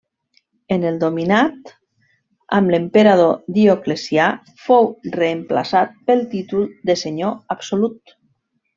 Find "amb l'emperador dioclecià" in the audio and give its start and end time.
2.61-4.33